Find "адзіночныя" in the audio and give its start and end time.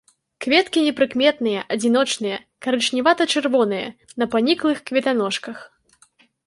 1.75-2.37